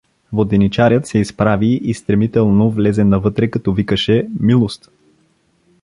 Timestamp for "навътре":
3.03-3.49